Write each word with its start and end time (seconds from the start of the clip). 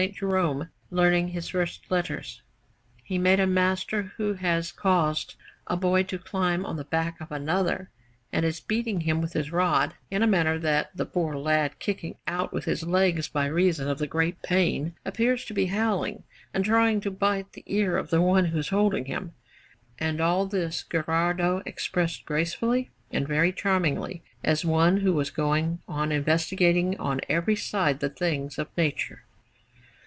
Jerome 0.13 0.67
learning 0.89 1.27
his 1.27 1.49
first 1.49 1.81
letters, 1.91 2.41
he 3.03 3.19
made 3.19 3.39
a 3.39 3.45
master 3.45 4.11
who 4.17 4.33
has 4.33 4.71
caused 4.71 5.35
a 5.67 5.77
boy 5.77 6.01
to 6.01 6.17
climb 6.17 6.65
on 6.65 6.75
the 6.75 6.83
back 6.85 7.21
of 7.21 7.31
another 7.31 7.91
and 8.33 8.43
is 8.43 8.59
beating 8.59 9.01
him 9.01 9.21
with 9.21 9.33
his 9.33 9.51
rod, 9.51 9.93
in 10.09 10.23
a 10.23 10.27
manner 10.27 10.57
that 10.57 10.89
the 10.97 11.05
poor 11.05 11.35
lad, 11.37 11.77
kicking 11.77 12.15
out 12.25 12.51
with 12.51 12.65
his 12.65 12.81
legs 12.81 13.27
by 13.27 13.45
reason 13.45 13.87
of 13.87 13.99
the 13.99 14.07
great 14.07 14.41
pain, 14.41 14.95
appears 15.05 15.45
to 15.45 15.53
be 15.53 15.67
howling 15.67 16.23
and 16.51 16.65
trying 16.65 16.99
to 17.01 17.11
bite 17.11 17.51
the 17.53 17.63
ear 17.67 17.95
of 17.95 18.09
the 18.09 18.23
one 18.23 18.45
who 18.45 18.57
is 18.57 18.69
holding 18.69 19.05
him; 19.05 19.33
and 19.99 20.19
all 20.19 20.47
this 20.47 20.81
Gherardo 20.81 21.61
expressed 21.67 22.25
gracefully 22.25 22.89
and 23.11 23.27
very 23.27 23.51
charmingly, 23.53 24.23
as 24.43 24.65
one 24.65 24.97
who 25.01 25.13
was 25.13 25.29
going 25.29 25.77
on 25.87 26.11
investigating 26.11 26.97
on 26.99 27.21
every 27.29 27.55
side 27.55 27.99
the 27.99 28.09
things 28.09 28.57
of 28.57 28.67
nature. 28.75 29.25